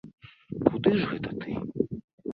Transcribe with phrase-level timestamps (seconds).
[0.67, 1.51] Куды ж гэта ты?